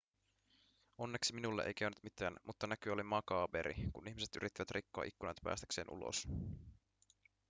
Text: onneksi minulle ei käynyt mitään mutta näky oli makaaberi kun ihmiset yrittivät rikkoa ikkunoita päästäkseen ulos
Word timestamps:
onneksi 0.97 1.33
minulle 1.35 1.63
ei 1.63 1.73
käynyt 1.73 2.03
mitään 2.03 2.37
mutta 2.43 2.67
näky 2.67 2.89
oli 2.89 3.03
makaaberi 3.03 3.73
kun 3.93 4.07
ihmiset 4.07 4.35
yrittivät 4.35 4.71
rikkoa 4.71 5.03
ikkunoita 5.03 5.41
päästäkseen 5.43 5.89
ulos 5.93 6.27